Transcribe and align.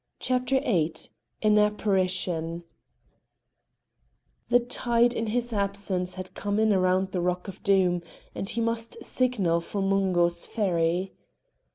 CHAPTER 0.19 0.59
VIII 0.61 0.95
AN 1.43 1.59
APPARITION 1.59 2.63
The 4.49 4.59
tide 4.59 5.13
in 5.13 5.27
his 5.27 5.53
absence 5.53 6.15
had 6.15 6.33
come 6.33 6.59
in 6.59 6.73
around 6.73 7.11
the 7.11 7.21
rock 7.21 7.47
of 7.47 7.61
Doom, 7.61 8.01
and 8.33 8.49
he 8.49 8.61
must 8.61 9.03
signal 9.03 9.61
for 9.61 9.79
Mungo's 9.79 10.47
ferry. 10.47 11.13